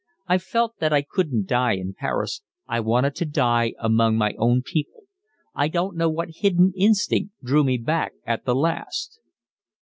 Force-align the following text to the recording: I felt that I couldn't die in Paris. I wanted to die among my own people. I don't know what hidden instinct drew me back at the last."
I 0.27 0.39
felt 0.39 0.79
that 0.79 0.91
I 0.91 1.03
couldn't 1.03 1.45
die 1.45 1.73
in 1.73 1.93
Paris. 1.93 2.41
I 2.67 2.79
wanted 2.79 3.13
to 3.17 3.25
die 3.25 3.75
among 3.77 4.17
my 4.17 4.33
own 4.39 4.63
people. 4.63 5.03
I 5.53 5.67
don't 5.67 5.95
know 5.95 6.09
what 6.09 6.37
hidden 6.37 6.73
instinct 6.75 7.35
drew 7.43 7.63
me 7.63 7.77
back 7.77 8.13
at 8.25 8.43
the 8.43 8.55
last." 8.55 9.19